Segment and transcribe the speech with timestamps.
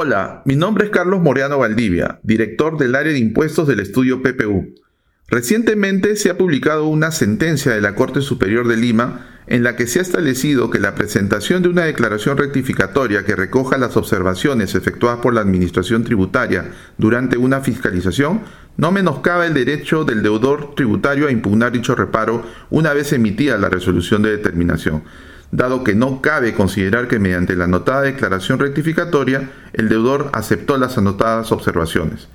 [0.00, 4.76] Hola, mi nombre es Carlos Moreano Valdivia, director del área de impuestos del estudio PPU.
[5.26, 9.88] Recientemente se ha publicado una sentencia de la Corte Superior de Lima en la que
[9.88, 15.18] se ha establecido que la presentación de una declaración rectificatoria que recoja las observaciones efectuadas
[15.18, 18.42] por la Administración Tributaria durante una fiscalización
[18.76, 23.68] no menoscaba el derecho del deudor tributario a impugnar dicho reparo una vez emitida la
[23.68, 25.02] resolución de determinación
[25.50, 30.98] dado que no cabe considerar que mediante la anotada declaración rectificatoria el deudor aceptó las
[30.98, 32.28] anotadas observaciones.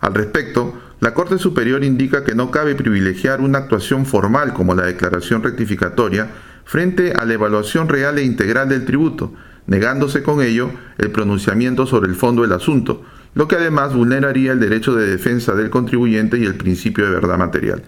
[0.00, 4.86] Al respecto, la Corte Superior indica que no cabe privilegiar una actuación formal como la
[4.86, 6.28] declaración rectificatoria
[6.64, 9.32] frente a la evaluación real e integral del tributo,
[9.66, 14.60] negándose con ello el pronunciamiento sobre el fondo del asunto, lo que además vulneraría el
[14.60, 17.82] derecho de defensa del contribuyente y el principio de verdad material.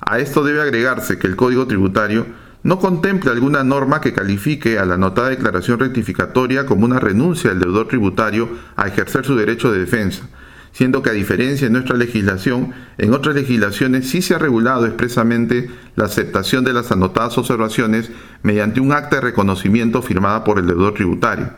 [0.00, 2.26] A esto debe agregarse que el Código Tributario
[2.66, 7.60] no contempla alguna norma que califique a la anotada declaración rectificatoria como una renuncia del
[7.60, 10.24] deudor tributario a ejercer su derecho de defensa,
[10.72, 15.70] siendo que a diferencia de nuestra legislación, en otras legislaciones sí se ha regulado expresamente
[15.94, 18.10] la aceptación de las anotadas observaciones
[18.42, 21.50] mediante un acta de reconocimiento firmada por el deudor tributario.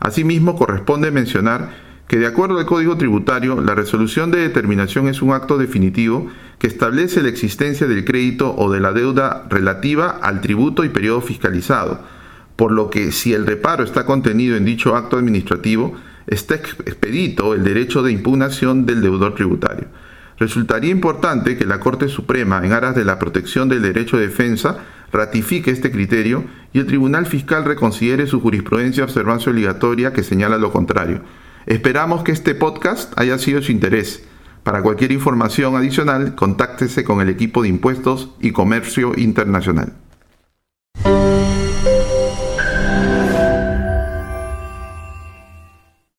[0.00, 1.70] Asimismo, corresponde mencionar
[2.08, 6.26] que de acuerdo al Código Tributario, la resolución de determinación es un acto definitivo
[6.58, 11.20] que establece la existencia del crédito o de la deuda relativa al tributo y periodo
[11.20, 12.00] fiscalizado,
[12.56, 17.62] por lo que si el reparo está contenido en dicho acto administrativo, está expedito el
[17.62, 19.86] derecho de impugnación del deudor tributario.
[20.38, 24.78] Resultaría importante que la Corte Suprema, en aras de la protección del derecho de defensa,
[25.12, 30.56] ratifique este criterio y el Tribunal Fiscal reconsidere su jurisprudencia de observancia obligatoria que señala
[30.56, 31.20] lo contrario
[31.68, 34.24] Esperamos que este podcast haya sido de su interés.
[34.62, 39.92] Para cualquier información adicional, contáctese con el equipo de impuestos y comercio internacional.